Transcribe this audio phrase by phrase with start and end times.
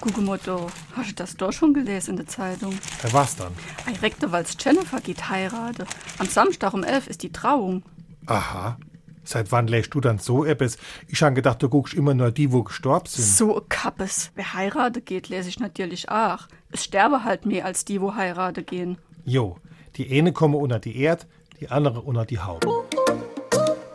[0.00, 2.72] Guck mal da, hast du das doch schon gelesen in der Zeitung?
[2.72, 3.52] Äh, was dann?
[3.86, 5.84] Direkte, weil's Jennifer geht heirate.
[6.18, 7.82] Am Samstag um elf ist die Trauung.
[8.26, 8.78] Aha.
[9.24, 10.78] Seit wann lässt du dann so etwas?
[11.06, 13.24] Ich han gedacht, du guckst immer nur die, wo gestorben sind.
[13.24, 14.30] So Kappes.
[14.34, 16.48] Wer heirate geht, lese ich natürlich auch.
[16.72, 18.96] Es sterbe halt mehr als die, wo heirate gehen.
[19.24, 19.58] Jo,
[19.96, 21.26] die eine komme unter die Erd,
[21.60, 22.66] die andere unter die Haube.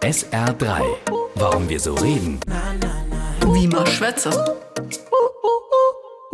[0.01, 0.83] SR3.
[1.33, 2.39] Warum wir so reden.
[3.51, 4.29] Wie man schwätze.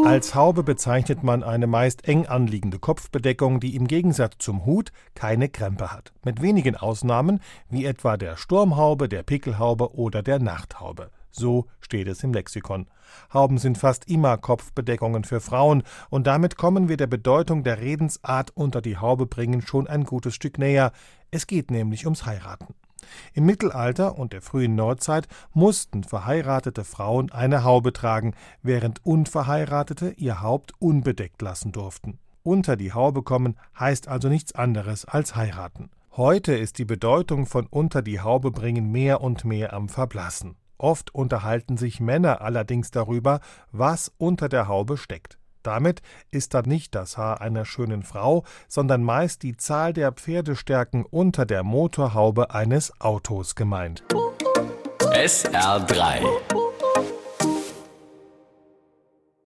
[0.05, 5.47] Als Haube bezeichnet man eine meist eng anliegende Kopfbedeckung, die im Gegensatz zum Hut keine
[5.47, 6.11] Krempe hat.
[6.25, 11.11] Mit wenigen Ausnahmen, wie etwa der Sturmhaube, der Pickelhaube oder der Nachthaube.
[11.29, 12.87] So steht es im Lexikon.
[13.33, 18.51] Hauben sind fast immer Kopfbedeckungen für Frauen, und damit kommen wir der Bedeutung der Redensart
[18.55, 20.91] unter die Haube bringen schon ein gutes Stück näher.
[21.29, 22.73] Es geht nämlich ums Heiraten.
[23.33, 30.41] Im Mittelalter und der frühen Neuzeit mussten verheiratete Frauen eine Haube tragen, während Unverheiratete ihr
[30.41, 32.20] Haupt unbedeckt lassen durften.
[32.43, 35.91] Unter die Haube kommen heißt also nichts anderes als heiraten.
[36.17, 40.55] Heute ist die Bedeutung von unter die Haube bringen mehr und mehr am Verblassen.
[40.77, 43.39] Oft unterhalten sich Männer allerdings darüber,
[43.71, 45.37] was unter der Haube steckt.
[45.63, 51.05] Damit ist dann nicht das Haar einer schönen Frau, sondern meist die Zahl der Pferdestärken
[51.05, 54.04] unter der Motorhaube eines Autos gemeint.
[54.99, 56.70] SR3.